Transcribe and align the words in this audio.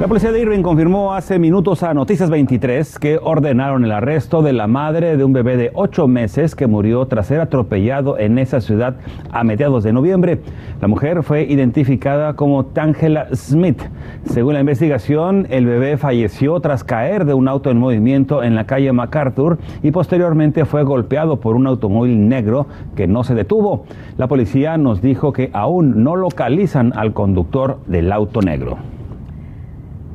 La 0.00 0.06
policía 0.06 0.30
de 0.30 0.40
Irving 0.40 0.62
confirmó 0.62 1.12
hace 1.12 1.40
minutos 1.40 1.82
a 1.82 1.92
Noticias 1.92 2.30
23 2.30 3.00
que 3.00 3.18
ordenaron 3.20 3.84
el 3.84 3.90
arresto 3.90 4.42
de 4.42 4.52
la 4.52 4.68
madre 4.68 5.16
de 5.16 5.24
un 5.24 5.32
bebé 5.32 5.56
de 5.56 5.72
ocho 5.74 6.06
meses 6.06 6.54
que 6.54 6.68
murió 6.68 7.06
tras 7.06 7.26
ser 7.26 7.40
atropellado 7.40 8.16
en 8.16 8.38
esa 8.38 8.60
ciudad 8.60 8.94
a 9.32 9.42
mediados 9.42 9.82
de 9.82 9.92
noviembre. 9.92 10.38
La 10.80 10.86
mujer 10.86 11.24
fue 11.24 11.42
identificada 11.42 12.34
como 12.34 12.66
Tangela 12.66 13.26
Smith. 13.34 13.82
Según 14.22 14.54
la 14.54 14.60
investigación, 14.60 15.48
el 15.50 15.66
bebé 15.66 15.96
falleció 15.96 16.60
tras 16.60 16.84
caer 16.84 17.24
de 17.24 17.34
un 17.34 17.48
auto 17.48 17.68
en 17.72 17.78
movimiento 17.78 18.44
en 18.44 18.54
la 18.54 18.66
calle 18.66 18.92
MacArthur 18.92 19.58
y 19.82 19.90
posteriormente 19.90 20.64
fue 20.64 20.84
golpeado 20.84 21.40
por 21.40 21.56
un 21.56 21.66
automóvil 21.66 22.28
negro 22.28 22.68
que 22.94 23.08
no 23.08 23.24
se 23.24 23.34
detuvo. 23.34 23.84
La 24.16 24.28
policía 24.28 24.78
nos 24.78 25.02
dijo 25.02 25.32
que 25.32 25.50
aún 25.52 26.04
no 26.04 26.14
localizan 26.14 26.92
al 26.94 27.12
conductor 27.14 27.80
del 27.88 28.12
auto 28.12 28.42
negro. 28.42 28.78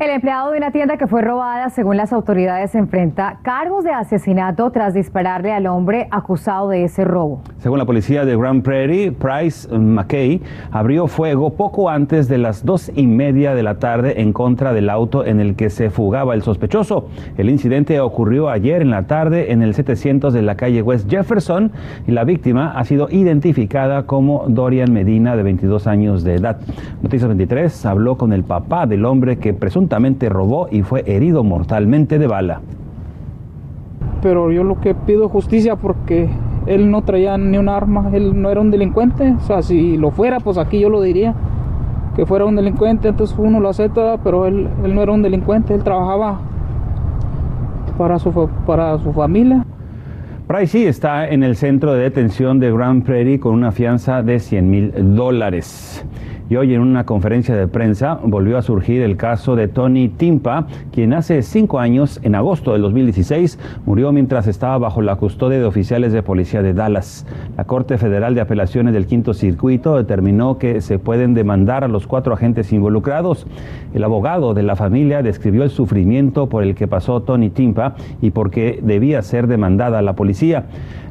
El 0.03 0.09
empleado 0.09 0.52
de 0.52 0.57
una 0.57 0.71
tienda 0.71 0.98
que 0.98 1.07
fue 1.07 1.21
robada, 1.21 1.70
según 1.70 1.95
las 1.95 2.12
autoridades, 2.12 2.75
enfrenta 2.75 3.39
cargos 3.41 3.85
de 3.85 3.91
asesinato 3.91 4.70
tras 4.70 4.93
dispararle 4.93 5.53
al 5.53 5.66
hombre 5.66 6.09
acusado 6.12 6.67
de 6.67 6.84
ese 6.84 7.05
robo. 7.05 7.39
Según 7.59 7.79
la 7.79 7.85
policía 7.85 8.26
de 8.26 8.35
Grand 8.35 8.62
Prairie, 8.63 9.13
Price 9.13 9.66
McKay 9.70 10.41
abrió 10.73 11.07
fuego 11.07 11.52
poco 11.52 11.89
antes 11.89 12.27
de 12.27 12.38
las 12.38 12.66
dos 12.66 12.91
y 12.93 13.07
media 13.07 13.55
de 13.55 13.63
la 13.63 13.76
tarde 13.76 14.20
en 14.20 14.34
contra 14.34 14.73
del 14.73 14.89
auto 14.89 15.26
en 15.26 15.39
el 15.39 15.55
que 15.55 15.70
se 15.70 15.89
fugaba 15.89 16.34
el 16.34 16.41
sospechoso. 16.41 17.07
El 17.38 17.49
incidente 17.49 18.01
ocurrió 18.01 18.49
ayer 18.49 18.82
en 18.82 18.90
la 18.90 19.04
tarde 19.04 19.54
en 19.54 19.62
el 19.62 19.73
700 19.73 20.34
de 20.34 20.41
la 20.41 20.55
calle 20.55 20.82
West 20.82 21.10
Jefferson 21.10 21.71
y 22.07 22.12
la 22.12 22.26
víctima 22.26 22.73
ha 22.77 22.84
sido 22.84 23.07
identificada 23.10 24.05
como 24.05 24.43
Dorian 24.49 24.91
Medina, 24.91 25.38
de 25.38 25.43
22 25.43 25.88
años 25.88 26.26
de 26.26 26.35
edad. 26.35 26.57
Noticias 27.01 27.29
23 27.29 27.85
habló 27.85 28.17
con 28.17 28.34
el 28.34 28.43
papá 28.43 28.85
del 28.85 29.05
hombre 29.05 29.38
que 29.38 29.54
presuntamente 29.54 29.93
robó 30.30 30.68
y 30.72 30.82
fue 30.82 31.04
herido 31.05 31.44
mortalmente 31.44 32.20
de 32.20 32.27
bala. 32.27 32.62
Pero 34.22 34.52
yo 34.52 34.63
lo 34.63 34.80
que 34.80 34.96
pido 34.96 35.30
justicia 35.30 35.76
porque 35.76 36.30
él 36.66 36.90
no 36.90 37.02
traía 37.02 37.38
ni 37.38 37.58
un 37.58 37.70
arma, 37.70 38.10
él 38.13 38.41
no 38.41 38.50
era 38.50 38.62
un 38.62 38.72
delincuente, 38.72 39.34
o 39.38 39.41
sea, 39.41 39.62
si 39.62 39.98
lo 39.98 40.12
fuera, 40.12 40.40
pues 40.40 40.58
aquí 40.58 40.80
yo 40.80 40.90
lo 40.90 41.02
diría, 41.02 41.34
que 42.16 42.26
fuera 42.26 42.46
un 42.46 42.55
delincuente, 42.55 43.10
entonces 43.10 43.35
uno 43.38 43.60
lo 43.60 43.70
acepta, 43.70 44.18
pero 44.24 44.46
él, 44.46 44.70
él 44.84 44.96
no 44.96 45.02
era 45.02 45.12
un 45.12 45.22
delincuente, 45.22 45.74
él 45.74 45.84
trabajaba 45.84 46.40
para 47.98 48.20
su, 48.20 48.32
para 48.66 48.98
su 49.00 49.12
familia. 49.13 49.66
Price 50.48 50.68
sí 50.68 50.85
está 50.85 51.28
en 51.28 51.41
el 51.41 51.55
centro 51.55 51.94
de 51.94 52.04
detención 52.04 52.60
de 52.60 52.72
Grand 52.72 53.04
Prairie 53.04 53.40
con 53.40 53.54
una 53.54 53.72
fianza 53.72 54.22
de 54.22 54.40
100 54.40 54.70
mil 54.70 55.16
dólares. 55.16 56.05
Y 56.49 56.55
hoy 56.58 56.74
en 56.74 56.82
una 56.82 57.05
conferencia 57.05 57.55
de 57.55 57.68
prensa 57.68 58.20
volvió 58.24 58.58
a 58.58 58.62
surgir 58.62 59.02
el 59.02 59.16
caso 59.16 59.55
de 59.55 59.68
Tony 59.68 60.10
Timpa, 60.10 60.68
quien 60.91 61.13
hace 61.13 61.41
cinco 61.41 61.80
años, 61.80 62.20
en 62.24 62.35
agosto 62.35 62.74
del 62.74 62.82
2016, 62.82 63.58
murió 63.85 64.12
mientras 64.12 64.47
estaba 64.47 64.78
bajo 64.78 65.02
la 65.02 65.16
custodia 65.16 65.59
de 65.59 65.66
oficiales 65.66 66.12
de 66.12 66.22
policía 66.22 66.62
de 66.62 66.74
Dallas. 66.74 67.25
La 67.56 67.63
Corte 67.63 67.97
Federal 67.97 68.35
de 68.35 68.41
Apelaciones 68.41 68.94
del 68.94 69.08
Quinto 69.08 69.34
Circuito 69.34 69.96
determinó 69.96 70.58
que 70.58 70.81
se 70.81 71.00
pueden 71.00 71.34
demandar 71.34 71.84
a 71.84 71.88
los 71.88 72.08
cuatro 72.08 72.34
agentes 72.34 72.74
involucrados. 72.74 73.47
El 73.94 74.03
abogado 74.03 74.53
de 74.53 74.63
la 74.63 74.75
familia 74.75 75.24
describió 75.24 75.63
el 75.63 75.69
sufrimiento 75.69 76.50
por 76.50 76.63
el 76.63 76.75
que 76.75 76.88
pasó 76.88 77.22
Tony 77.22 77.50
Timpa 77.50 77.96
y 78.22 78.31
por 78.31 78.52
qué 78.52 78.80
debía 78.81 79.22
ser 79.22 79.47
demandada 79.47 80.00
a 80.00 80.02
la 80.02 80.13
policía. 80.13 80.66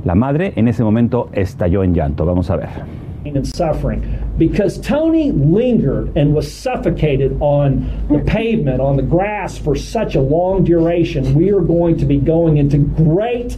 La 0.05 0.15
madre 0.15 0.53
en 0.57 0.69
ese 0.69 0.85
momento 0.85 1.29
estalló 1.33 1.85
en 1.85 1.95
llanto. 1.95 2.27
Vamos 2.27 2.51
a 2.51 2.57
ver. 2.57 3.12
And 3.25 3.47
suffering 3.47 4.35
because 4.39 4.81
Tony 4.81 5.31
lingered 5.31 6.17
and 6.17 6.35
was 6.35 6.53
suffocated 6.53 7.37
on 7.41 8.07
the 8.09 8.19
pavement, 8.21 8.81
on 8.81 8.97
the 8.97 9.03
grass 9.03 9.59
for 9.59 9.77
such 9.77 10.15
a 10.15 10.21
long 10.21 10.65
duration. 10.65 11.35
We 11.35 11.51
are 11.53 11.61
going 11.61 11.97
to 11.99 12.05
be 12.05 12.19
going 12.19 12.57
into 12.57 12.79
great 12.79 13.57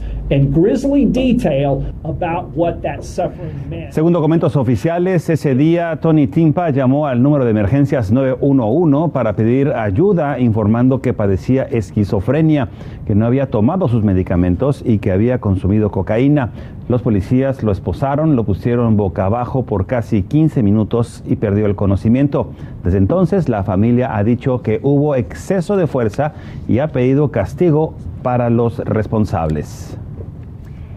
Según 3.90 4.14
documentos 4.14 4.56
oficiales, 4.56 5.28
ese 5.28 5.54
día 5.54 5.98
Tony 6.00 6.26
Timpa 6.26 6.70
llamó 6.70 7.06
al 7.06 7.22
número 7.22 7.44
de 7.44 7.50
emergencias 7.50 8.10
911 8.10 9.12
para 9.12 9.34
pedir 9.34 9.68
ayuda 9.68 10.38
informando 10.38 11.02
que 11.02 11.12
padecía 11.12 11.64
esquizofrenia, 11.64 12.68
que 13.06 13.14
no 13.14 13.26
había 13.26 13.50
tomado 13.50 13.86
sus 13.88 14.02
medicamentos 14.02 14.82
y 14.84 14.98
que 14.98 15.12
había 15.12 15.40
consumido 15.40 15.90
cocaína. 15.90 16.50
Los 16.88 17.02
policías 17.02 17.62
lo 17.62 17.70
esposaron, 17.70 18.34
lo 18.34 18.44
pusieron 18.44 18.96
boca 18.96 19.26
abajo 19.26 19.64
por 19.64 19.84
casi 19.84 20.22
15 20.22 20.62
minutos 20.62 21.22
y 21.26 21.36
perdió 21.36 21.66
el 21.66 21.76
conocimiento. 21.76 22.50
Desde 22.82 22.98
entonces 22.98 23.50
la 23.50 23.62
familia 23.62 24.16
ha 24.16 24.24
dicho 24.24 24.62
que 24.62 24.80
hubo 24.82 25.14
exceso 25.16 25.76
de 25.76 25.86
fuerza 25.86 26.32
y 26.66 26.78
ha 26.78 26.88
pedido 26.88 27.30
castigo 27.30 27.94
para 28.22 28.48
los 28.48 28.78
responsables. 28.78 29.98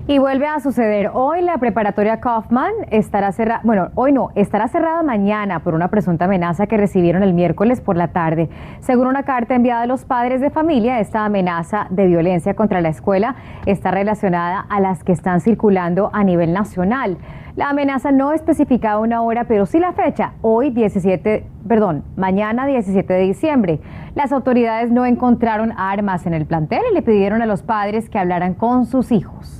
Y 0.09 0.19
vuelve 0.19 0.47
a 0.47 0.61
suceder. 0.61 1.11
Hoy 1.13 1.41
la 1.41 1.57
preparatoria 1.57 2.21
Kaufman 2.21 2.71
estará 2.91 3.33
cerrada, 3.33 3.59
bueno, 3.65 3.89
hoy 3.95 4.13
no, 4.13 4.29
estará 4.35 4.69
cerrada 4.69 5.03
mañana 5.03 5.59
por 5.59 5.73
una 5.73 5.89
presunta 5.89 6.23
amenaza 6.23 6.65
que 6.65 6.77
recibieron 6.77 7.23
el 7.23 7.33
miércoles 7.33 7.81
por 7.81 7.97
la 7.97 8.07
tarde. 8.07 8.49
Según 8.79 9.07
una 9.07 9.23
carta 9.23 9.53
enviada 9.53 9.81
a 9.81 9.85
los 9.85 10.05
padres 10.05 10.39
de 10.39 10.49
familia, 10.49 11.01
esta 11.01 11.25
amenaza 11.25 11.87
de 11.89 12.07
violencia 12.07 12.53
contra 12.53 12.79
la 12.79 12.87
escuela 12.87 13.35
está 13.65 13.91
relacionada 13.91 14.61
a 14.61 14.79
las 14.79 15.03
que 15.03 15.11
están 15.11 15.41
circulando 15.41 16.09
a 16.13 16.23
nivel 16.23 16.53
nacional. 16.53 17.17
La 17.57 17.71
amenaza 17.71 18.13
no 18.13 18.31
especificaba 18.31 19.01
una 19.01 19.23
hora, 19.23 19.43
pero 19.43 19.65
sí 19.65 19.77
la 19.77 19.91
fecha, 19.91 20.35
hoy 20.41 20.69
17, 20.69 21.45
perdón, 21.67 22.05
mañana 22.15 22.65
17 22.65 23.11
de 23.11 23.23
diciembre. 23.23 23.81
Las 24.15 24.31
autoridades 24.31 24.89
no 24.89 25.05
encontraron 25.05 25.73
armas 25.75 26.25
en 26.25 26.33
el 26.33 26.45
plantel 26.45 26.83
y 26.89 26.93
le 26.93 27.01
pidieron 27.01 27.41
a 27.41 27.45
los 27.45 27.61
padres 27.61 28.09
que 28.09 28.17
hablaran 28.19 28.53
con 28.53 28.85
sus 28.85 29.11
hijos. 29.11 29.56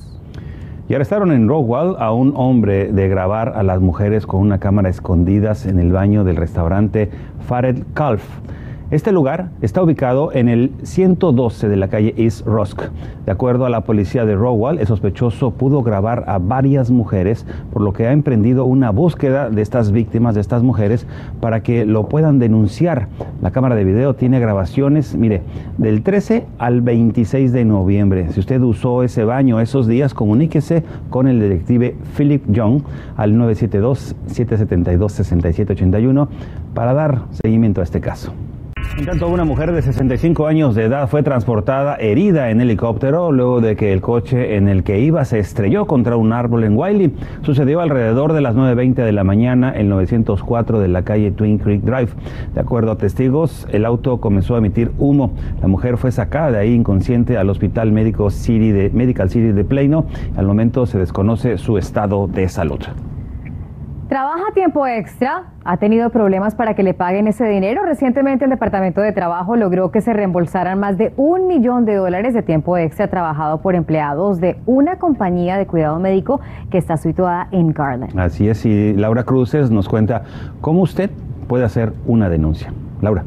Y 0.90 0.94
arrestaron 0.94 1.34
en 1.34 1.50
Rockwell 1.50 1.96
a 2.00 2.14
un 2.14 2.34
hombre 2.36 2.94
de 2.94 3.10
grabar 3.10 3.54
a 3.58 3.64
las 3.64 3.82
mujeres 3.82 4.26
con 4.26 4.40
una 4.40 4.60
cámara 4.60 4.88
escondidas 4.88 5.66
en 5.66 5.80
el 5.80 5.92
baño 5.92 6.24
del 6.24 6.38
restaurante 6.38 7.10
Fared 7.46 7.84
Calf. 7.94 8.24
Este 8.90 9.12
lugar 9.12 9.50
está 9.62 9.84
ubicado 9.84 10.32
en 10.32 10.48
el 10.48 10.72
112 10.82 11.68
de 11.68 11.76
la 11.76 11.90
calle 11.90 12.14
East 12.16 12.48
Rusk. 12.48 12.84
De 13.26 13.32
acuerdo 13.34 13.66
a 13.66 13.70
la 13.70 13.82
policía 13.82 14.24
de 14.24 14.34
Rowell, 14.34 14.80
el 14.80 14.88
sospechoso 14.88 15.52
pudo 15.52 15.84
grabar 15.84 16.24
a 16.28 16.38
varias 16.38 16.90
mujeres, 16.90 17.46
por 17.74 17.82
lo 17.82 17.92
que 17.92 18.08
ha 18.08 18.14
emprendido 18.14 18.64
una 18.64 18.92
búsqueda 18.92 19.50
de 19.50 19.62
estas 19.62 19.92
víctimas, 19.92 20.36
de 20.36 20.42
estas 20.42 20.64
mujeres, 20.64 21.06
para 21.42 21.64
que 21.64 21.86
lo 21.86 22.08
puedan 22.08 22.40
denunciar. 22.40 23.10
La 23.42 23.52
cámara 23.52 23.76
de 23.76 23.84
video 23.84 24.16
tiene 24.16 24.40
grabaciones, 24.40 25.18
mire, 25.18 25.42
del 25.78 26.02
13 26.02 26.46
al 26.58 26.80
26 26.80 27.52
de 27.52 27.66
noviembre. 27.66 28.32
Si 28.32 28.40
usted 28.40 28.62
usó 28.62 29.04
ese 29.04 29.26
baño 29.26 29.60
esos 29.60 29.88
días, 29.88 30.14
comuníquese 30.14 30.86
con 31.10 31.28
el 31.28 31.42
detective 31.42 31.98
Philip 32.16 32.50
Young 32.50 32.84
al 33.18 33.34
972-772-6781 33.34 36.30
para 36.74 36.94
dar 36.94 37.24
seguimiento 37.32 37.82
a 37.82 37.84
este 37.84 38.00
caso. 38.00 38.32
En 38.96 39.06
tanto, 39.06 39.28
una 39.28 39.44
mujer 39.44 39.72
de 39.74 39.82
65 39.82 40.48
años 40.48 40.74
de 40.74 40.86
edad 40.86 41.08
fue 41.08 41.22
transportada 41.22 41.96
herida 41.98 42.50
en 42.50 42.62
helicóptero 42.62 43.32
luego 43.32 43.62
de 43.62 43.76
que 43.76 43.94
el 43.94 44.02
coche 44.02 44.56
en 44.56 44.68
el 44.68 44.84
que 44.84 45.00
iba 45.00 45.24
se 45.26 45.40
estrelló 45.40 45.86
contra 45.86 46.16
un 46.16 46.34
árbol 46.34 46.64
en 46.64 46.76
Wiley. 46.76 47.14
Sucedió 47.44 47.82
alrededor 47.82 48.34
de 48.34 48.42
las 48.42 48.56
9.20 48.56 48.96
de 48.96 49.12
la 49.12 49.24
mañana 49.24 49.72
en 49.76 49.90
904 49.90 50.80
de 50.80 50.88
la 50.88 51.04
calle 51.04 51.32
Twin 51.32 51.60
Creek 51.60 51.82
Drive. 51.82 52.10
De 52.54 52.62
acuerdo 52.62 52.92
a 52.92 52.98
testigos, 52.98 53.68
el 53.72 53.86
auto 53.86 54.18
comenzó 54.20 54.56
a 54.56 54.60
emitir 54.60 54.92
humo. 54.98 55.32
La 55.62 55.68
mujer 55.68 55.98
fue 55.98 56.12
sacada 56.12 56.52
de 56.52 56.58
ahí 56.60 56.74
inconsciente 56.74 57.38
al 57.38 57.50
Hospital 57.50 57.92
Médico 57.92 58.30
City 58.30 58.72
de, 58.72 58.90
Medical 58.90 59.30
City 59.30 59.52
de 59.52 59.64
Plano. 59.64 60.06
Al 60.36 60.48
momento 60.48 60.86
se 60.86 60.98
desconoce 60.98 61.58
su 61.58 61.78
estado 61.78 62.28
de 62.28 62.50
salud. 62.50 62.80
¿Trabaja 64.10 64.54
tiempo 64.54 64.88
extra? 64.88 65.48
¿Ha 65.66 65.76
tenido 65.76 66.10
problemas 66.12 66.56
para 66.56 66.76
que 66.76 66.82
le 66.82 66.94
paguen 66.94 67.28
ese 67.28 67.44
dinero? 67.44 67.84
Recientemente 67.84 68.46
el 68.46 68.52
Departamento 68.52 69.02
de 69.02 69.12
Trabajo 69.12 69.58
logró 69.58 69.92
que 69.92 70.00
se 70.00 70.14
reembolsaran 70.14 70.80
más 70.80 70.98
de 70.98 71.12
un 71.18 71.48
millón 71.48 71.84
de 71.84 71.96
dólares 71.96 72.34
de 72.34 72.42
tiempo 72.42 72.78
extra 72.78 73.10
trabajado 73.10 73.60
por 73.60 73.76
empleados 73.76 74.40
de 74.40 74.56
una 74.66 74.98
compañía 74.98 75.58
de 75.58 75.68
cuidado 75.68 76.00
médico 76.00 76.40
que 76.72 76.78
está 76.78 76.96
situada 76.96 77.50
en 77.52 77.74
Garland. 77.74 78.18
Así 78.18 78.48
es, 78.48 78.66
y 78.66 78.94
Laura 78.94 79.24
Cruces 79.24 79.72
nos 79.72 79.90
cuenta 79.90 80.24
cómo 80.62 80.84
usted 80.84 81.10
puede 81.50 81.66
hacer 81.66 81.92
una 82.06 82.30
denuncia. 82.30 82.72
Laura. 83.02 83.26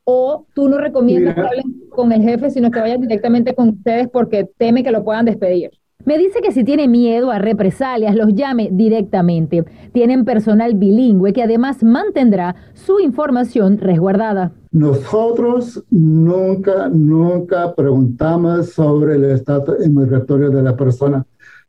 ¿O 0.05 0.44
tú 0.55 0.69
no 0.69 0.76
recomiendas 0.76 1.34
que 1.34 1.40
hablen 1.40 1.64
con 1.88 2.12
el 2.12 2.20
jefe, 2.20 2.50
sino 2.50 2.70
que 2.70 2.81
vayan 2.81 3.00
directamente 3.00 3.55
con 3.55 3.70
ustedes 3.70 4.10
porque 4.10 4.46
teme 4.58 4.84
que 4.84 4.90
lo 4.90 5.02
puedan 5.02 5.25
despedir? 5.25 5.70
Me 6.05 6.19
dice 6.19 6.41
que 6.43 6.52
si 6.52 6.64
tiene 6.64 6.87
miedo 6.87 7.31
a 7.31 7.38
represalias, 7.38 8.14
los 8.14 8.35
llame 8.35 8.69
directamente. 8.70 9.64
Tienen 9.93 10.26
personal 10.26 10.75
bilingüe 10.75 11.32
que 11.32 11.43
además 11.43 11.82
mantendrá 11.82 12.56
su 12.75 13.00
información 13.00 13.79
resguardada. 13.79 14.52
Nosotros 14.70 15.82
nunca, 15.91 16.91
nunca 16.91 17.75
preguntamos 17.75 18.73
sobre 18.73 19.14
el 19.14 19.25
estatus 19.25 19.79
migratorio 19.88 20.50
de 20.50 20.62
la 20.62 20.76
persona, 20.76 21.25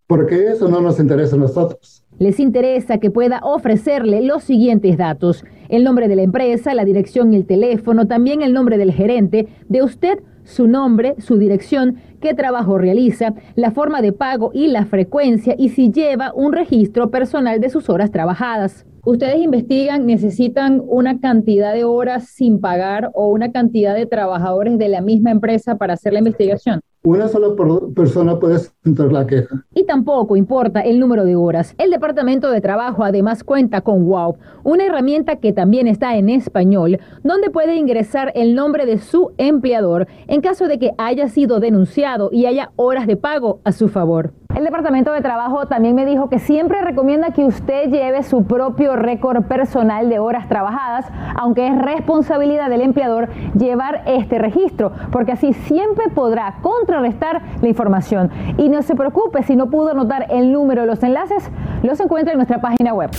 porque 0.06 0.48
eso 0.48 0.68
no 0.68 0.82
nos 0.82 1.00
interesa 1.00 1.38
a 1.38 1.40
nosotros. 1.40 2.04
Les 2.20 2.38
interesa 2.40 2.98
que 2.98 3.12
pueda 3.12 3.40
ofrecerle 3.42 4.22
los 4.22 4.44
siguientes 4.44 4.98
datos. 4.98 5.46
El 5.70 5.86
nombre 5.86 6.10
de 6.10 6.16
la 6.18 6.24
empresa, 6.24 6.74
la 6.74 6.84
dirección 6.84 7.32
y 7.32 7.38
el 7.38 7.46
teléfono, 7.46 8.06
también 8.06 8.42
el 8.42 8.54
nombre 8.54 8.78
del 8.78 8.92
gerente, 8.92 9.48
de 9.70 9.82
usted 9.82 10.20
su 10.46 10.68
nombre, 10.68 11.16
su 11.18 11.38
dirección, 11.38 11.98
qué 12.22 12.34
trabajo 12.34 12.78
realiza, 12.78 13.34
la 13.56 13.72
forma 13.72 14.02
de 14.02 14.14
pago 14.14 14.52
y 14.54 14.68
la 14.68 14.86
frecuencia 14.86 15.56
y 15.58 15.70
si 15.70 15.92
lleva 15.92 16.32
un 16.34 16.54
registro 16.54 17.12
personal 17.12 17.60
de 17.60 17.70
sus 17.70 17.90
horas 17.90 18.12
trabajadas. 18.12 18.86
Ustedes 19.04 19.38
investigan, 19.38 20.08
necesitan 20.08 20.82
una 20.84 21.20
cantidad 21.20 21.74
de 21.74 21.84
horas 21.84 22.30
sin 22.30 22.60
pagar 22.60 23.12
o 23.14 23.28
una 23.28 23.52
cantidad 23.52 23.94
de 23.94 24.08
trabajadores 24.08 24.80
de 24.80 24.90
la 24.90 25.02
misma 25.02 25.32
empresa 25.32 25.78
para 25.78 25.94
hacer 25.94 26.14
la 26.14 26.20
investigación. 26.20 26.82
Una 27.06 27.28
sola 27.28 27.50
persona 27.94 28.40
puede 28.40 28.58
sentar 28.84 29.12
la 29.12 29.28
queja. 29.28 29.64
Y 29.76 29.86
tampoco 29.86 30.36
importa 30.36 30.82
el 30.82 31.00
número 31.00 31.24
de 31.24 31.36
horas. 31.36 31.76
El 31.78 31.92
Departamento 31.92 32.50
de 32.50 32.62
Trabajo 32.62 33.04
además 33.04 33.44
cuenta 33.44 33.82
con 33.82 34.08
WOW, 34.08 34.38
una 34.64 34.88
herramienta 34.88 35.36
que 35.36 35.54
también 35.54 35.86
está 35.86 36.18
en 36.18 36.30
español, 36.30 37.00
donde 37.24 37.52
puede 37.52 37.76
ingresar 37.76 38.32
el 38.34 38.56
nombre 38.56 38.88
de 38.88 38.98
su 38.98 39.34
empleador 39.38 40.08
en 40.26 40.42
caso 40.42 40.68
de 40.68 40.80
que 40.80 40.94
haya 40.98 41.28
sido 41.28 41.60
denunciado 41.60 42.30
y 42.32 42.48
haya 42.48 42.72
horas 42.76 43.06
de 43.06 43.18
pago 43.18 43.60
a 43.66 43.72
su 43.72 43.88
favor. 43.88 44.34
El 44.56 44.64
Departamento 44.64 45.12
de 45.12 45.20
Trabajo 45.20 45.66
también 45.66 45.96
me 45.96 46.06
dijo 46.06 46.30
que 46.30 46.40
siempre 46.40 46.80
recomienda 46.82 47.32
que 47.32 47.44
usted 47.44 47.90
lleve 47.90 48.24
su 48.24 48.46
propio 48.46 48.96
récord 48.96 49.44
personal 49.44 50.08
de 50.08 50.20
horas 50.20 50.48
trabajadas, 50.48 51.06
aunque 51.36 51.68
es 51.68 51.78
responsabilidad 51.78 52.70
del 52.70 52.80
empleador 52.80 53.28
llevar 53.54 54.04
este 54.06 54.40
registro, 54.40 54.94
porque 55.12 55.34
así 55.34 55.52
siempre 55.52 56.06
podrá 56.08 56.56
contrarrestar 56.62 57.42
la 57.62 57.68
información. 57.68 58.32
Y 58.58 58.70
no 58.70 58.82
se 58.82 58.96
preocupe 58.96 59.44
si 59.44 59.58
no 59.58 59.70
pudo 59.70 59.92
anotar 59.92 60.28
el 60.30 60.54
número 60.54 60.82
de 60.84 60.88
los 60.88 61.04
enlaces, 61.04 61.50
los 61.84 62.00
encuentra 62.00 62.32
en 62.32 62.38
nuestra 62.38 62.62
página 62.62 62.94
web. 62.94 63.12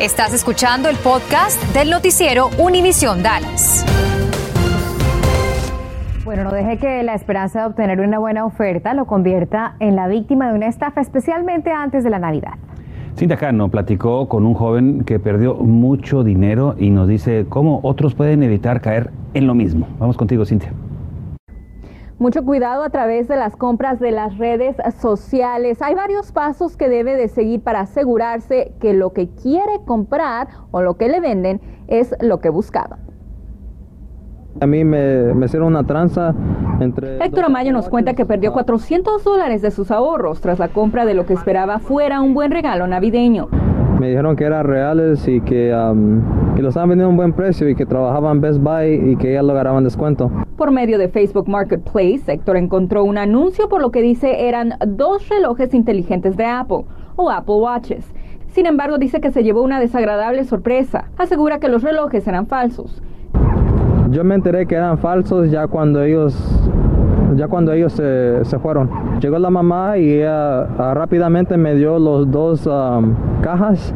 Estás 0.00 0.32
escuchando 0.32 0.88
el 0.88 0.96
podcast 0.96 1.62
del 1.74 1.90
noticiero 1.90 2.48
Univisión 2.58 3.22
Dallas. 3.22 3.84
Bueno, 6.28 6.44
no 6.44 6.50
deje 6.50 6.76
que 6.76 7.02
la 7.04 7.14
esperanza 7.14 7.60
de 7.60 7.66
obtener 7.68 8.00
una 8.00 8.18
buena 8.18 8.44
oferta 8.44 8.92
lo 8.92 9.06
convierta 9.06 9.76
en 9.80 9.96
la 9.96 10.08
víctima 10.08 10.50
de 10.50 10.56
una 10.56 10.66
estafa, 10.66 11.00
especialmente 11.00 11.70
antes 11.72 12.04
de 12.04 12.10
la 12.10 12.18
Navidad. 12.18 12.52
Cintia 13.16 13.38
Cano 13.38 13.70
platicó 13.70 14.28
con 14.28 14.44
un 14.44 14.52
joven 14.52 15.04
que 15.04 15.18
perdió 15.18 15.54
mucho 15.54 16.24
dinero 16.24 16.74
y 16.76 16.90
nos 16.90 17.08
dice 17.08 17.46
cómo 17.48 17.80
otros 17.82 18.14
pueden 18.14 18.42
evitar 18.42 18.82
caer 18.82 19.10
en 19.32 19.46
lo 19.46 19.54
mismo. 19.54 19.88
Vamos 19.98 20.18
contigo, 20.18 20.44
Cintia. 20.44 20.70
Mucho 22.18 22.44
cuidado 22.44 22.82
a 22.82 22.90
través 22.90 23.26
de 23.26 23.36
las 23.36 23.56
compras 23.56 23.98
de 23.98 24.10
las 24.10 24.36
redes 24.36 24.76
sociales. 25.00 25.80
Hay 25.80 25.94
varios 25.94 26.30
pasos 26.30 26.76
que 26.76 26.90
debe 26.90 27.16
de 27.16 27.28
seguir 27.28 27.62
para 27.62 27.80
asegurarse 27.80 28.74
que 28.80 28.92
lo 28.92 29.14
que 29.14 29.30
quiere 29.30 29.80
comprar 29.86 30.48
o 30.72 30.82
lo 30.82 30.98
que 30.98 31.08
le 31.08 31.20
venden 31.20 31.62
es 31.86 32.14
lo 32.20 32.40
que 32.40 32.50
buscaba. 32.50 32.98
A 34.60 34.66
mí 34.66 34.84
me, 34.84 35.34
me 35.34 35.46
hicieron 35.46 35.68
una 35.68 35.84
tranza 35.84 36.34
entre... 36.80 37.24
Héctor 37.24 37.44
Amayo 37.44 37.72
nos 37.72 37.88
cuenta 37.88 38.14
que 38.14 38.26
perdió 38.26 38.52
400 38.52 39.22
dólares 39.22 39.62
de 39.62 39.70
sus 39.70 39.90
ahorros 39.90 40.40
tras 40.40 40.58
la 40.58 40.68
compra 40.68 41.04
de 41.04 41.14
lo 41.14 41.26
que 41.26 41.34
esperaba 41.34 41.78
fuera 41.78 42.20
un 42.20 42.34
buen 42.34 42.50
regalo 42.50 42.86
navideño. 42.86 43.48
Me 44.00 44.08
dijeron 44.08 44.36
que 44.36 44.44
eran 44.44 44.64
reales 44.64 45.26
y 45.26 45.40
que, 45.40 45.74
que 46.54 46.62
los 46.62 46.70
estaban 46.70 46.88
vendiendo 46.88 47.06
a 47.06 47.10
un 47.10 47.16
buen 47.16 47.32
precio 47.32 47.68
y 47.68 47.74
que 47.74 47.84
trabajaban 47.84 48.40
Best 48.40 48.60
Buy 48.60 49.12
y 49.12 49.16
que 49.16 49.32
ya 49.32 49.42
lograban 49.42 49.82
descuento. 49.84 50.30
Por 50.56 50.70
medio 50.70 50.98
de 50.98 51.08
Facebook 51.08 51.48
Marketplace, 51.48 52.22
Héctor 52.26 52.56
encontró 52.56 53.04
un 53.04 53.18
anuncio 53.18 53.68
por 53.68 53.80
lo 53.80 53.90
que 53.90 54.02
dice 54.02 54.48
eran 54.48 54.74
dos 54.86 55.28
relojes 55.28 55.74
inteligentes 55.74 56.36
de 56.36 56.44
Apple 56.44 56.84
o 57.16 57.30
Apple 57.30 57.56
Watches. 57.56 58.12
Sin 58.48 58.66
embargo, 58.66 58.98
dice 58.98 59.20
que 59.20 59.30
se 59.30 59.42
llevó 59.42 59.62
una 59.62 59.78
desagradable 59.78 60.44
sorpresa. 60.44 61.10
Asegura 61.16 61.58
que 61.58 61.68
los 61.68 61.82
relojes 61.82 62.26
eran 62.26 62.46
falsos. 62.46 63.02
Yo 64.10 64.24
me 64.24 64.34
enteré 64.34 64.66
que 64.66 64.74
eran 64.74 64.98
falsos 64.98 65.50
ya 65.50 65.66
cuando 65.66 66.02
ellos 66.02 66.34
ya 67.36 67.46
cuando 67.46 67.72
ellos 67.72 67.92
se, 67.92 68.44
se 68.44 68.58
fueron. 68.58 68.90
Llegó 69.20 69.38
la 69.38 69.50
mamá 69.50 69.98
y 69.98 70.14
ella 70.14 70.62
ah, 70.62 70.94
rápidamente 70.94 71.56
me 71.56 71.74
dio 71.74 71.98
los 71.98 72.30
dos 72.30 72.66
um, 72.66 73.14
cajas 73.42 73.94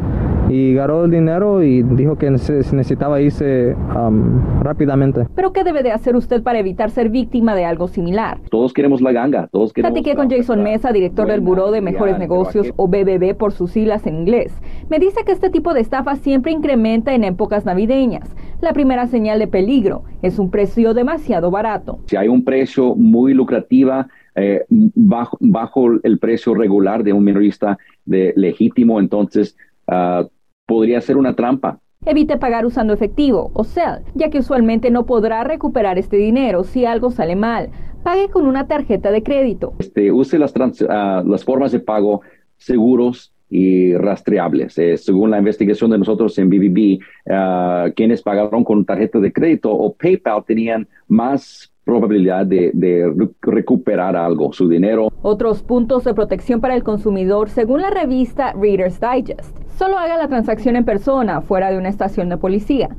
y 0.53 0.75
ganó 0.75 1.05
el 1.05 1.11
dinero 1.11 1.63
y 1.63 1.83
dijo 1.83 2.17
que 2.17 2.31
necesitaba 2.31 3.21
irse 3.21 3.75
um, 3.97 4.63
rápidamente. 4.63 5.27
¿Pero 5.35 5.53
qué 5.53 5.65
debe 5.65 5.83
de 5.83 5.93
hacer 5.93 6.15
usted 6.15 6.43
para 6.43 6.59
evitar 6.59 6.91
ser 6.91 7.09
víctima 7.09 7.55
de 7.55 7.65
algo 7.65 7.89
similar? 7.89 8.39
Todos 8.51 8.73
queremos 8.73 9.01
la 9.01 9.13
ganga, 9.13 9.49
todos 9.51 9.73
queremos... 9.73 9.93
Platiqué 9.93 10.15
con 10.15 10.31
Jason 10.31 10.63
Mesa, 10.63 10.93
director 10.93 11.27
del 11.27 11.41
Buró 11.41 11.71
de 11.71 11.81
Mejores 11.81 12.19
Negocios 12.19 12.73
o 12.77 12.87
BBB 12.87 13.35
por 13.35 13.53
sus 13.53 13.71
siglas 13.71 14.07
en 14.07 14.17
inglés. 14.17 14.53
Me 14.91 14.99
dice 14.99 15.25
que 15.25 15.33
este 15.33 15.49
tipo 15.49 15.73
de 15.73 15.81
estafa 15.81 16.17
siempre 16.17 16.53
incrementa 16.53 17.15
en 17.15 17.25
épocas 17.25 17.65
navideñas. 17.65 18.29
La 18.61 18.75
primera 18.75 19.07
señal 19.07 19.39
de 19.39 19.47
peligro 19.47 20.05
es 20.21 20.39
un 20.39 20.51
precio 20.51 20.93
demasiado 20.93 21.51
barato. 21.51 21.99
Si 22.07 22.17
hay 22.17 22.29
un 22.29 22.45
precio 22.45 22.95
muy 22.95 23.33
lucrativa, 23.33 24.07
eh, 24.35 24.65
bajo, 24.69 25.37
bajo, 25.41 25.89
el 26.03 26.19
precio 26.19 26.55
regular 26.55 27.03
de 27.03 27.13
un 27.13 27.25
minorista 27.25 27.79
de 28.05 28.33
legítimo, 28.37 29.01
entonces 29.01 29.57
uh, 29.89 30.27
podría 30.67 31.01
ser 31.01 31.17
una 31.17 31.35
trampa. 31.35 31.79
Evite 32.05 32.37
pagar 32.37 32.67
usando 32.67 32.93
efectivo 32.93 33.51
o 33.55 33.63
CEL, 33.63 34.03
ya 34.15 34.29
que 34.29 34.41
usualmente 34.41 34.91
no 34.91 35.07
podrá 35.07 35.45
recuperar 35.45 35.99
este 35.99 36.17
dinero 36.17 36.65
si 36.65 36.85
algo 36.85 37.11
sale 37.11 37.37
mal. 37.37 37.71
Pague 38.03 38.29
con 38.29 38.47
una 38.47 38.67
tarjeta 38.67 39.13
de 39.13 39.23
crédito. 39.23 39.75
Este, 39.79 40.11
use 40.11 40.39
las, 40.39 40.53
uh, 40.57 41.25
las 41.25 41.45
formas 41.45 41.71
de 41.71 41.79
pago 41.79 42.23
seguros 42.57 43.33
y 43.49 43.95
rastreables. 43.95 44.77
Eh, 44.79 44.97
según 44.97 45.31
la 45.31 45.39
investigación 45.39 45.91
de 45.91 45.99
nosotros 45.99 46.37
en 46.39 46.49
BBB, 46.49 46.99
uh, 47.27 47.93
quienes 47.95 48.23
pagaron 48.23 48.65
con 48.65 48.85
tarjeta 48.85 49.21
de 49.21 49.33
crédito 49.33 49.71
o 49.71 49.95
PayPal 49.95 50.43
tenían 50.45 50.89
más 51.07 51.73
probabilidad 51.85 52.47
de, 52.47 52.71
de, 52.75 53.13
recuperar 53.43 54.17
algo, 54.17 54.53
su 54.53 54.69
dinero. 54.69 55.09
Otros 55.23 55.63
puntos 55.63 56.05
de 56.05 56.15
protección 56.15 56.61
para 56.61 56.75
el 56.75 56.83
consumidor, 56.83 57.51
según 57.51 57.83
la 57.83 57.91
revista 57.91 58.53
Reader's 58.55 59.01
Digest. 59.01 59.62
Solo 59.77 59.99
haga 59.99 60.17
la 60.17 60.29
transacción 60.29 60.77
en 60.77 60.85
persona, 60.85 61.41
fuera 61.41 61.71
de 61.71 61.79
una 61.79 61.89
estación 61.89 62.29
de 62.29 62.37
policía. 62.37 62.91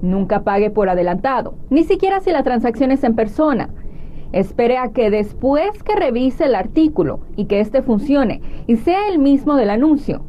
Nunca 0.00 0.42
pague 0.42 0.70
por 0.70 0.88
adelantado, 0.88 1.54
ni 1.70 1.84
siquiera 1.84 2.20
si 2.20 2.30
la 2.30 2.42
transacción 2.42 2.90
es 2.90 3.04
en 3.04 3.14
persona. 3.14 3.70
Espere 4.32 4.78
a 4.78 4.88
que 4.88 5.10
después 5.10 5.82
que 5.82 5.94
revise 5.94 6.44
el 6.44 6.54
artículo 6.54 7.20
y 7.36 7.44
que 7.44 7.60
éste 7.60 7.82
funcione 7.82 8.40
y 8.66 8.76
sea 8.76 9.08
el 9.08 9.18
mismo 9.18 9.54
del 9.56 9.70
anuncio, 9.70 10.24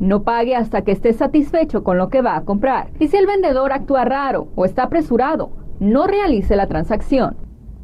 no 0.00 0.22
pague 0.22 0.54
hasta 0.54 0.82
que 0.82 0.92
esté 0.92 1.12
satisfecho 1.12 1.82
con 1.82 1.98
lo 1.98 2.08
que 2.08 2.20
va 2.20 2.36
a 2.36 2.44
comprar. 2.44 2.90
Y 2.98 3.08
si 3.08 3.16
el 3.16 3.26
vendedor 3.26 3.72
actúa 3.72 4.04
raro 4.04 4.48
o 4.54 4.64
está 4.64 4.84
apresurado, 4.84 5.50
no 5.80 6.06
realice 6.06 6.56
la 6.56 6.66
transacción. 6.66 7.36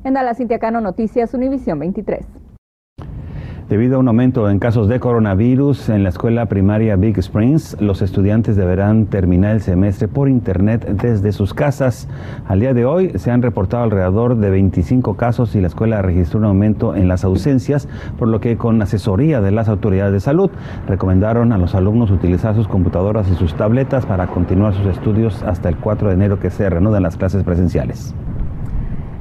En 0.05 0.15
Dallas 0.15 0.39
Cano 0.61 0.81
Noticias 0.81 1.35
Univisión 1.35 1.79
23. 1.79 2.44
Debido 3.75 3.97
a 3.97 3.99
un 3.99 4.07
aumento 4.07 4.49
en 4.49 4.61
casos 4.61 4.87
de 4.87 5.01
coronavirus 5.01 5.89
en 5.89 6.05
la 6.05 6.11
escuela 6.11 6.47
primaria 6.47 6.95
Big 6.95 7.19
Springs, 7.19 7.77
los 7.81 8.03
estudiantes 8.03 8.55
deberán 8.55 9.07
terminar 9.07 9.57
el 9.57 9.63
semestre 9.63 10.07
por 10.07 10.29
internet 10.29 10.87
desde 11.03 11.33
sus 11.33 11.55
casas. 11.55 12.07
Al 12.47 12.61
día 12.61 12.73
de 12.73 12.85
hoy 12.85 13.11
se 13.17 13.33
han 13.33 13.43
reportado 13.43 13.83
alrededor 13.83 14.37
de 14.37 14.49
25 14.49 15.17
casos 15.17 15.57
y 15.57 15.61
la 15.61 15.67
escuela 15.67 16.03
registró 16.03 16.39
un 16.39 16.45
aumento 16.45 16.95
en 16.95 17.09
las 17.09 17.25
ausencias, 17.25 17.89
por 18.17 18.29
lo 18.29 18.39
que 18.39 18.57
con 18.57 18.81
asesoría 18.81 19.41
de 19.41 19.51
las 19.51 19.69
autoridades 19.69 20.13
de 20.13 20.21
salud 20.21 20.53
recomendaron 20.87 21.53
a 21.53 21.59
los 21.59 21.75
alumnos 21.75 22.13
utilizar 22.13 22.55
sus 22.55 22.69
computadoras 22.69 23.29
y 23.29 23.35
sus 23.35 23.55
tabletas 23.55 24.07
para 24.07 24.29
continuar 24.29 24.75
sus 24.75 24.87
estudios 24.87 25.43
hasta 25.43 25.69
el 25.69 25.79
4 25.79 26.11
de 26.11 26.15
enero 26.15 26.39
que 26.39 26.51
se 26.51 26.71
reanudan 26.71 27.03
las 27.03 27.17
clases 27.17 27.43
presenciales. 27.43 28.15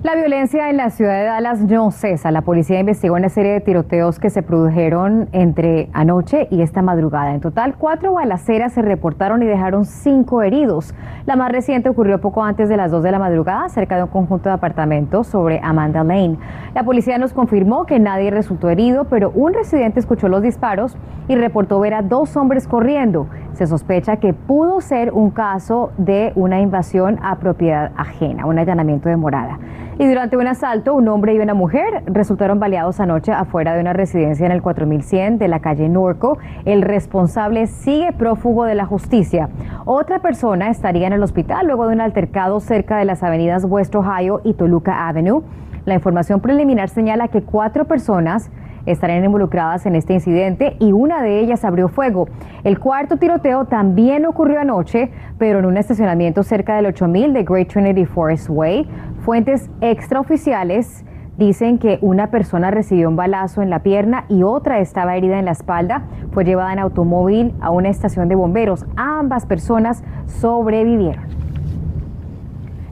La 0.04 0.16
violencia 0.16 0.70
en 0.70 0.76
la 0.76 0.90
ciudad 0.90 1.18
de 1.18 1.24
Dallas 1.24 1.62
no 1.62 1.90
cesa. 1.90 2.30
La 2.30 2.42
policía 2.42 2.78
investigó 2.78 3.16
una 3.16 3.30
serie 3.30 3.54
de 3.54 3.62
tiroteos 3.62 4.20
que 4.20 4.30
se 4.30 4.44
produjeron 4.44 5.30
entre 5.32 5.88
anoche 5.94 6.50
y 6.52 6.62
esta 6.62 6.82
madrugada. 6.82 7.34
En 7.34 7.40
total, 7.40 7.76
cuatro 7.78 8.12
balaceras 8.12 8.74
se 8.74 8.82
reportaron 8.82 9.42
y 9.44 9.46
dejaron 9.46 9.86
cinco 9.86 10.42
heridos. 10.42 10.94
La 11.26 11.38
más 11.38 11.54
reciente 11.54 11.88
ocurrió 11.88 12.20
poco 12.20 12.44
antes 12.44 12.68
de 12.68 12.76
las 12.76 12.92
dos 12.92 13.02
de 13.02 13.12
la 13.12 13.20
madrugada, 13.20 13.70
cerca 13.70 13.96
de 13.96 14.04
un 14.04 14.10
conjunto 14.10 14.50
de 14.50 14.56
apartamentos 14.56 15.28
sobre 15.28 15.62
Amanda 15.64 16.04
Lane. 16.04 16.38
La 16.76 16.84
policía 16.84 17.18
nos 17.18 17.32
confirmó 17.32 17.86
que 17.86 17.98
nadie 17.98 18.30
resultó 18.30 18.70
herido, 18.70 19.06
pero 19.06 19.32
un 19.34 19.54
residente 19.54 20.02
escuchó 20.02 20.28
los 20.28 20.42
disparos 20.42 20.98
y 21.30 21.36
reportó 21.36 21.80
ver 21.80 21.94
a 21.94 22.02
dos 22.02 22.36
hombres 22.36 22.68
corriendo. 22.68 23.28
Se 23.54 23.68
sospecha 23.68 24.18
que 24.18 24.34
pudo 24.34 24.82
ser 24.82 25.14
un 25.14 25.30
caso 25.30 25.92
de 25.98 26.34
una 26.36 26.60
invasión 26.60 27.20
a 27.24 27.38
propiedad 27.38 27.94
ajena, 27.96 28.46
un 28.46 28.60
allanamiento 28.60 29.08
de 29.08 29.16
morada. 29.16 29.60
Y 30.00 30.08
durante 30.08 30.38
un 30.38 30.48
asalto, 30.48 30.96
un 30.96 31.08
hombre 31.08 31.36
y 31.36 31.40
una 31.40 31.54
mujer 31.54 32.04
resultaron 32.08 32.60
baleados 32.60 33.00
anoche 33.00 33.32
afuera 33.32 33.76
de 33.76 33.82
una 33.82 33.94
residencia 33.94 34.46
en 34.46 34.52
el 34.52 34.64
4100 34.64 35.38
de 35.38 35.48
la 35.48 35.60
calle 35.60 35.88
Norco. 35.88 36.40
El 36.66 36.82
responsable 36.82 37.68
sigue 37.68 38.12
prófugo 38.12 38.66
de 38.66 38.74
la 38.74 38.86
justicia. 38.86 39.50
Otra 39.86 40.20
persona 40.20 40.70
estaría 40.70 41.06
en 41.06 41.14
el 41.14 41.22
hospital 41.22 41.68
luego 41.68 41.88
de 41.88 41.94
un 41.94 42.02
altercado 42.02 42.60
cerca 42.60 42.98
de 42.98 43.06
las 43.06 43.22
avenidas 43.22 43.66
West 43.66 43.94
Ohio 43.94 44.42
y 44.44 44.56
Toluca 44.56 45.08
Avenue. 45.08 45.44
La 45.86 45.94
información 45.94 46.40
preliminar 46.40 46.90
señala 46.90 47.28
que 47.28 47.44
cuatro 47.44 47.86
personas 47.86 48.50
estarán 48.86 49.24
involucradas 49.24 49.86
en 49.86 49.96
este 49.96 50.14
incidente 50.14 50.76
y 50.80 50.92
una 50.92 51.22
de 51.22 51.40
ellas 51.40 51.64
abrió 51.64 51.88
fuego. 51.88 52.28
El 52.64 52.80
cuarto 52.80 53.18
tiroteo 53.18 53.66
también 53.66 54.26
ocurrió 54.26 54.60
anoche, 54.60 55.12
pero 55.38 55.60
en 55.60 55.66
un 55.66 55.78
estacionamiento 55.78 56.44
cerca 56.44 56.76
del 56.76 56.88
8000 56.88 57.34
de 57.34 57.44
Great 57.44 57.68
Trinity 57.70 58.06
Forest 58.06 58.50
Way. 58.50 58.88
Fuentes 59.22 59.70
extraoficiales 59.82 61.06
dicen 61.38 61.80
que 61.80 61.98
una 62.02 62.30
persona 62.30 62.72
recibió 62.72 63.10
un 63.10 63.16
balazo 63.16 63.62
en 63.62 63.70
la 63.70 63.80
pierna 63.80 64.26
y 64.30 64.44
otra 64.44 64.80
estaba 64.80 65.16
herida 65.16 65.40
en 65.40 65.46
la 65.46 65.52
espalda. 65.52 66.04
Fue 66.32 66.46
llevada 66.46 66.74
en 66.74 66.80
automóvil 66.80 67.54
a 67.62 67.72
una 67.72 67.90
estación 67.90 68.28
de 68.28 68.36
bomberos. 68.36 68.86
Ambas 68.96 69.46
personas 69.46 70.04
sobrevivieron. 70.28 71.43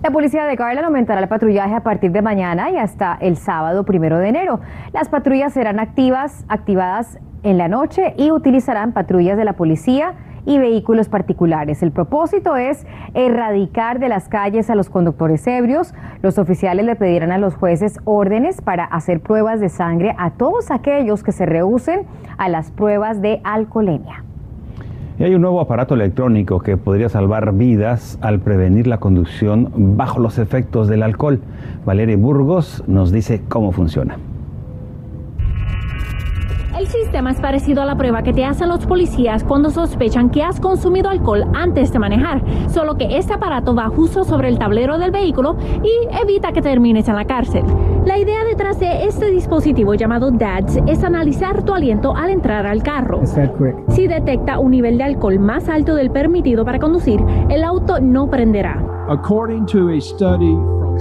La 0.03 0.09
policía 0.09 0.45
de 0.45 0.55
Garland 0.55 0.85
aumentará 0.85 1.21
el 1.21 1.27
patrullaje 1.27 1.75
a 1.75 1.83
partir 1.83 2.11
de 2.11 2.23
mañana 2.23 2.71
y 2.71 2.77
hasta 2.77 3.19
el 3.21 3.37
sábado 3.37 3.85
primero 3.85 4.17
de 4.17 4.29
enero. 4.29 4.59
Las 4.93 5.09
patrullas 5.09 5.53
serán 5.53 5.79
activas, 5.79 6.43
activadas 6.49 7.19
en 7.43 7.59
la 7.59 7.67
noche 7.67 8.15
y 8.17 8.31
utilizarán 8.31 8.93
patrullas 8.93 9.37
de 9.37 9.45
la 9.45 9.53
policía 9.53 10.15
y 10.47 10.57
vehículos 10.57 11.07
particulares. 11.07 11.83
El 11.83 11.91
propósito 11.91 12.55
es 12.55 12.87
erradicar 13.13 13.99
de 13.99 14.09
las 14.09 14.27
calles 14.27 14.71
a 14.71 14.75
los 14.75 14.89
conductores 14.89 15.45
ebrios. 15.45 15.93
Los 16.23 16.39
oficiales 16.39 16.83
le 16.83 16.95
pedirán 16.95 17.31
a 17.31 17.37
los 17.37 17.53
jueces 17.53 17.99
órdenes 18.03 18.59
para 18.59 18.85
hacer 18.85 19.19
pruebas 19.19 19.59
de 19.59 19.69
sangre 19.69 20.15
a 20.17 20.31
todos 20.31 20.71
aquellos 20.71 21.21
que 21.23 21.31
se 21.31 21.45
rehúsen 21.45 22.07
a 22.39 22.49
las 22.49 22.71
pruebas 22.71 23.21
de 23.21 23.39
alcoholemia. 23.43 24.23
Y 25.21 25.23
hay 25.23 25.35
un 25.35 25.41
nuevo 25.41 25.61
aparato 25.61 25.93
electrónico 25.93 26.61
que 26.61 26.77
podría 26.77 27.07
salvar 27.07 27.53
vidas 27.53 28.17
al 28.21 28.39
prevenir 28.39 28.87
la 28.87 28.99
conducción 28.99 29.71
bajo 29.95 30.19
los 30.19 30.39
efectos 30.39 30.87
del 30.87 31.03
alcohol. 31.03 31.41
Valeria 31.85 32.17
Burgos 32.17 32.83
nos 32.87 33.11
dice 33.11 33.43
cómo 33.47 33.71
funciona. 33.71 34.17
El 36.77 36.87
sistema 36.87 37.31
es 37.31 37.39
parecido 37.39 37.81
a 37.81 37.85
la 37.85 37.97
prueba 37.97 38.23
que 38.23 38.33
te 38.33 38.45
hacen 38.45 38.69
los 38.69 38.85
policías 38.85 39.43
cuando 39.43 39.69
sospechan 39.69 40.29
que 40.29 40.41
has 40.41 40.59
consumido 40.59 41.09
alcohol 41.09 41.43
antes 41.53 41.91
de 41.91 41.99
manejar, 41.99 42.41
solo 42.69 42.95
que 42.95 43.17
este 43.17 43.33
aparato 43.33 43.75
va 43.75 43.89
justo 43.89 44.23
sobre 44.23 44.47
el 44.47 44.57
tablero 44.57 44.97
del 44.97 45.11
vehículo 45.11 45.57
y 45.83 45.91
evita 46.21 46.53
que 46.53 46.61
termines 46.61 47.07
en 47.09 47.15
la 47.15 47.25
cárcel. 47.25 47.63
La 48.05 48.17
idea 48.17 48.43
detrás 48.45 48.79
de 48.79 49.05
este 49.05 49.29
dispositivo 49.29 49.93
llamado 49.95 50.31
DADS 50.31 50.79
es 50.87 51.03
analizar 51.03 51.63
tu 51.63 51.73
aliento 51.73 52.15
al 52.15 52.29
entrar 52.29 52.65
al 52.65 52.81
carro. 52.81 53.21
Si 53.89 54.07
detecta 54.07 54.59
un 54.59 54.71
nivel 54.71 54.97
de 54.97 55.03
alcohol 55.03 55.39
más 55.39 55.67
alto 55.67 55.93
del 55.95 56.09
permitido 56.09 56.63
para 56.63 56.79
conducir, 56.79 57.19
el 57.49 57.63
auto 57.63 57.99
no 57.99 58.29
prenderá. 58.29 58.81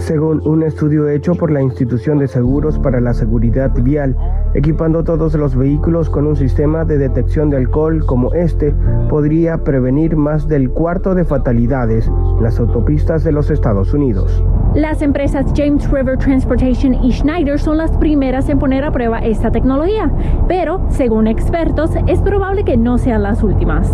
Según 0.01 0.41
un 0.47 0.63
estudio 0.63 1.09
hecho 1.09 1.35
por 1.35 1.51
la 1.51 1.61
Institución 1.61 2.19
de 2.19 2.27
Seguros 2.27 2.79
para 2.79 3.01
la 3.01 3.13
Seguridad 3.13 3.71
Vial, 3.83 4.17
equipando 4.55 5.05
todos 5.05 5.35
los 5.35 5.55
vehículos 5.55 6.09
con 6.09 6.27
un 6.27 6.37
sistema 6.37 6.87
de 6.87 6.97
detección 6.97 7.51
de 7.51 7.59
alcohol 7.59 8.05
como 8.07 8.33
este, 8.33 8.75
podría 9.11 9.59
prevenir 9.59 10.17
más 10.17 10.49
del 10.49 10.71
cuarto 10.71 11.15
de 11.15 11.25
fatalidades 11.25 12.09
en 12.09 12.43
las 12.43 12.59
autopistas 12.59 13.25
de 13.25 13.33
los 13.33 13.51
Estados 13.51 13.93
Unidos. 13.93 14.43
Las 14.75 15.03
empresas 15.03 15.47
James 15.55 15.89
River 15.91 16.17
Transportation 16.17 16.95
y 16.95 17.13
Schneider 17.13 17.61
son 17.61 17.77
las 17.77 17.91
primeras 17.99 18.49
en 18.49 18.59
poner 18.59 18.85
a 18.85 18.93
prueba 18.93 19.19
esta 19.19 19.53
tecnología, 19.53 20.11
pero, 20.49 20.81
según 20.89 21.27
expertos, 21.27 21.91
es 22.07 22.21
probable 22.21 22.65
que 22.65 22.79
no 22.79 22.97
sean 22.97 23.23
las 23.23 23.43
últimas. 23.43 23.87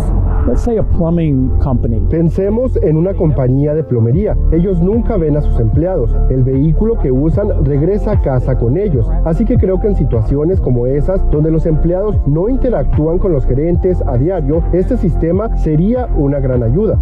Pensemos 2.09 2.77
en 2.81 2.95
una 2.95 3.13
compañía 3.13 3.73
de 3.73 3.83
plomería. 3.83 4.37
Ellos 4.53 4.81
nunca 4.81 5.17
ven 5.17 5.35
a 5.35 5.41
sus 5.41 5.59
empleados. 5.59 6.15
El 6.29 6.43
vehículo 6.43 6.97
que 6.99 7.11
usan 7.11 7.65
regresa 7.65 8.13
a 8.13 8.21
casa 8.21 8.57
con 8.57 8.77
ellos. 8.77 9.09
Así 9.25 9.43
que 9.43 9.57
creo 9.57 9.79
que 9.81 9.87
en 9.87 9.95
situaciones 9.97 10.61
como 10.61 10.87
esas, 10.87 11.19
donde 11.31 11.51
los 11.51 11.65
empleados 11.65 12.15
no 12.25 12.47
interactúan 12.47 13.17
con 13.19 13.33
los 13.33 13.45
gerentes 13.45 14.01
a 14.07 14.17
diario, 14.17 14.63
este 14.71 14.95
sistema 14.95 15.55
sería 15.57 16.07
una 16.15 16.39
gran 16.39 16.63
ayuda. 16.63 16.97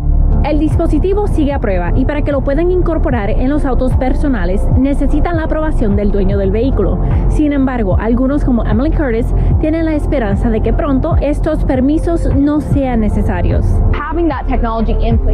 El 0.45 0.59
dispositivo 0.59 1.25
sigue 1.25 1.53
a 1.53 1.59
prueba 1.59 1.91
y 1.95 2.05
para 2.05 2.21
que 2.21 2.31
lo 2.31 2.41
puedan 2.41 2.69
incorporar 2.69 3.31
en 3.31 3.49
los 3.49 3.65
autos 3.65 3.95
personales 3.95 4.61
necesitan 4.77 5.37
la 5.37 5.45
aprobación 5.45 5.95
del 5.95 6.11
dueño 6.11 6.37
del 6.37 6.51
vehículo. 6.51 6.99
Sin 7.29 7.51
embargo, 7.51 7.97
algunos 7.99 8.45
como 8.45 8.63
Emily 8.63 8.91
Curtis 8.91 9.25
tienen 9.59 9.85
la 9.85 9.95
esperanza 9.95 10.51
de 10.51 10.61
que 10.61 10.71
pronto 10.71 11.15
estos 11.19 11.65
permisos 11.65 12.29
no 12.35 12.61
sean 12.61 12.99
necesarios. 12.99 13.65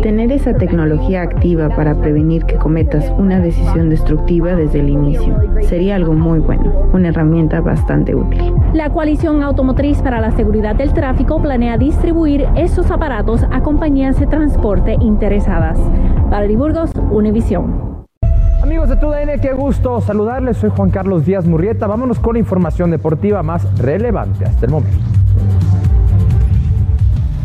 Tener 0.02 0.32
esa 0.32 0.54
tecnología 0.54 1.24
activa 1.24 1.68
para 1.70 2.00
prevenir 2.00 2.46
que 2.46 2.56
cometas 2.56 3.12
una 3.18 3.40
decisión 3.40 3.90
destructiva 3.90 4.56
desde 4.56 4.80
el 4.80 4.90
inicio 4.90 5.38
sería 5.62 5.98
algo 5.98 6.14
muy 6.14 6.40
bueno, 6.40 6.72
una 6.94 7.10
herramienta 7.10 7.60
bastante 7.60 8.16
útil. 8.16 8.54
La 8.74 8.90
coalición 8.90 9.44
automotriz 9.44 10.02
para 10.02 10.22
la 10.22 10.32
seguridad 10.32 10.76
del 10.76 10.94
tráfico 10.94 11.42
planea 11.42 11.78
distribuir 11.78 12.48
estos 12.56 12.90
aparatos 12.90 13.46
a 13.52 13.62
compañías 13.62 14.18
de 14.20 14.26
transporte 14.26 14.98
interesadas. 15.02 15.78
Univisión. 17.12 18.06
Amigos 18.64 18.90
de 18.90 18.96
TUDN, 18.96 19.42
qué 19.42 19.54
gusto 19.54 20.00
saludarles. 20.02 20.58
Soy 20.58 20.70
Juan 20.70 20.92
Carlos 20.92 21.26
Díaz 21.26 21.46
Murrieta. 21.46 21.88
Vámonos 21.88 22.20
con 22.20 22.34
la 22.34 22.40
información 22.40 22.92
deportiva 22.92 23.42
más 23.44 23.78
relevante 23.80 24.46
hasta 24.46 24.66
el 24.66 24.72
momento. 24.72 24.98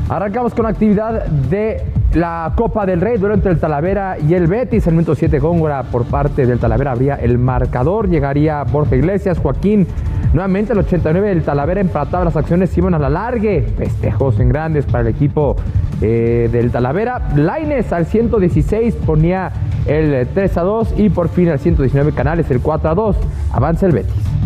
Arrancamos 0.08 0.54
con 0.54 0.64
la 0.64 0.68
actividad 0.68 1.26
de 1.26 1.82
la 2.14 2.52
Copa 2.54 2.86
del 2.86 3.00
Rey, 3.00 3.18
duelo 3.18 3.34
entre 3.34 3.50
el 3.50 3.58
Talavera 3.58 4.16
y 4.18 4.34
el 4.34 4.46
Betis. 4.46 4.86
El 4.86 4.92
minuto 4.92 5.14
7, 5.14 5.38
Góngora 5.40 5.82
por 5.82 6.04
parte 6.04 6.46
del 6.46 6.60
Talavera 6.60 6.92
habría 6.92 7.16
el 7.16 7.38
marcador. 7.38 8.08
Llegaría 8.08 8.62
Borja 8.62 8.94
Iglesias, 8.94 9.38
Joaquín. 9.38 9.86
Nuevamente 10.32 10.74
el 10.74 10.78
89, 10.78 11.32
el 11.32 11.42
Talavera 11.42 11.80
empataba 11.80 12.24
las 12.24 12.36
acciones, 12.36 12.76
iban 12.78 12.94
a 12.94 12.98
la 12.98 13.10
largue. 13.10 13.62
Festejos 13.62 14.38
en 14.38 14.48
grandes 14.48 14.86
para 14.86 15.00
el 15.00 15.08
equipo 15.08 15.56
eh, 16.00 16.48
del 16.50 16.70
Talavera. 16.70 17.28
Laines 17.36 17.92
al 17.92 18.06
116 18.06 18.94
ponía 19.06 19.52
el 19.86 20.26
3 20.32 20.56
a 20.58 20.62
2 20.62 20.94
y 20.98 21.10
por 21.10 21.28
fin 21.28 21.48
al 21.48 21.58
119 21.58 22.12
Canales 22.12 22.50
el 22.50 22.60
4 22.60 22.90
a 22.90 22.94
2. 22.94 23.16
Avanza 23.52 23.86
el 23.86 23.92
Betis. 23.92 24.36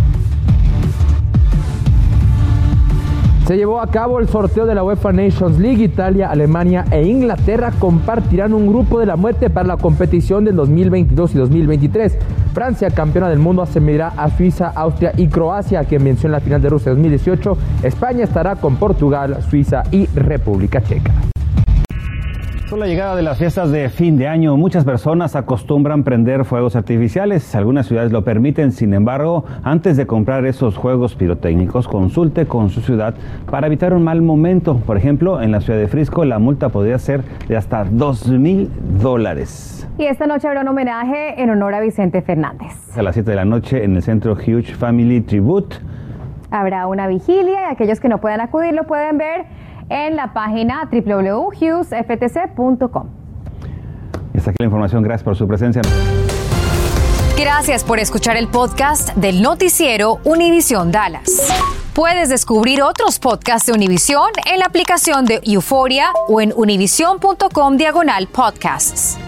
Se 3.50 3.57
llevó 3.57 3.80
a 3.80 3.88
cabo 3.88 4.21
el 4.21 4.28
sorteo 4.28 4.64
de 4.64 4.76
la 4.76 4.85
UEFA 4.85 5.11
Nations 5.11 5.59
League. 5.59 5.83
Italia, 5.83 6.30
Alemania 6.30 6.85
e 6.92 7.02
Inglaterra 7.02 7.73
compartirán 7.80 8.54
un 8.54 8.69
grupo 8.69 9.00
de 9.00 9.07
la 9.07 9.16
muerte 9.16 9.50
para 9.50 9.66
la 9.66 9.76
competición 9.76 10.45
del 10.45 10.54
2022 10.54 11.35
y 11.35 11.38
2023. 11.38 12.16
Francia, 12.54 12.90
campeona 12.90 13.28
del 13.28 13.40
mundo, 13.40 13.62
asumirá 13.62 14.12
a 14.16 14.30
Suiza, 14.30 14.69
Austria 14.69 15.14
y 15.16 15.26
Croacia, 15.26 15.83
quien 15.83 16.04
venció 16.04 16.28
en 16.28 16.33
la 16.33 16.40
final 16.40 16.62
de 16.62 16.69
Rusia 16.69 16.92
2018. 16.92 17.59
España 17.83 18.23
estará 18.23 18.54
con 18.54 18.76
Portugal, 18.76 19.38
Suiza 19.50 19.83
y 19.90 20.07
República 20.07 20.80
Checa. 20.80 21.30
Con 22.71 22.79
la 22.79 22.87
llegada 22.87 23.17
de 23.17 23.23
las 23.23 23.37
fiestas 23.37 23.73
de 23.73 23.89
fin 23.89 24.17
de 24.17 24.29
año, 24.29 24.57
muchas 24.57 24.85
personas 24.85 25.35
acostumbran 25.35 26.05
prender 26.05 26.45
fuegos 26.45 26.77
artificiales. 26.77 27.53
Algunas 27.57 27.87
ciudades 27.87 28.12
lo 28.12 28.23
permiten, 28.23 28.71
sin 28.71 28.95
embargo, 28.95 29.45
antes 29.65 29.97
de 29.97 30.07
comprar 30.07 30.47
esos 30.47 30.77
juegos 30.77 31.17
pirotécnicos, 31.17 31.89
consulte 31.89 32.47
con 32.47 32.71
su 32.71 32.81
ciudad 32.81 33.15
para 33.50 33.67
evitar 33.67 33.93
un 33.93 34.05
mal 34.05 34.23
momento. 34.23 34.77
Por 34.87 34.97
ejemplo, 34.97 35.43
en 35.43 35.50
la 35.50 35.61
ciudad 35.61 35.81
de 35.81 35.89
Frisco, 35.89 36.25
la 36.25 36.39
multa 36.39 36.69
podría 36.69 37.00
ser 37.00 37.25
de 37.49 37.57
hasta 37.57 37.83
2 37.83 38.29
mil 38.29 38.71
dólares. 39.03 39.89
Y 39.99 40.05
esta 40.05 40.29
noche 40.29 40.47
habrá 40.47 40.61
un 40.61 40.69
homenaje 40.69 41.43
en 41.43 41.50
honor 41.50 41.75
a 41.75 41.81
Vicente 41.81 42.23
Fernández. 42.23 42.71
A 42.97 43.03
las 43.03 43.15
7 43.17 43.31
de 43.31 43.37
la 43.37 43.45
noche 43.45 43.83
en 43.83 43.97
el 43.97 44.03
centro 44.03 44.35
Huge 44.35 44.77
Family 44.77 45.23
Tribute. 45.23 45.75
Habrá 46.53 46.87
una 46.87 47.09
vigilia 47.09 47.62
y 47.69 47.73
aquellos 47.73 47.99
que 47.99 48.09
no 48.09 48.19
puedan 48.19 48.41
acudir 48.41 48.75
lo 48.75 48.85
pueden 48.85 49.19
ver 49.19 49.47
en 49.90 50.16
la 50.16 50.32
página 50.32 50.88
www.hughesftc.com. 50.90 53.09
Y 54.32 54.38
hasta 54.38 54.50
aquí 54.50 54.56
la 54.61 54.66
información. 54.66 55.02
Gracias 55.02 55.25
por 55.25 55.37
su 55.37 55.47
presencia. 55.47 55.82
Gracias 57.38 57.85
por 57.85 57.99
escuchar 57.99 58.37
el 58.37 58.49
podcast 58.49 59.14
del 59.16 59.42
noticiero 59.42 60.20
Univisión 60.25 60.92
Dallas. 60.92 61.49
Puedes 61.94 62.28
descubrir 62.28 62.82
otros 62.82 63.18
podcasts 63.18 63.66
de 63.66 63.73
Univisión 63.73 64.30
en 64.50 64.61
la 64.61 64.66
aplicación 64.66 65.25
de 65.25 65.40
Euforia 65.44 66.11
o 66.28 66.40
en 66.40 66.52
univision.com 66.54 67.76
diagonal 67.76 68.28
podcasts. 68.28 69.18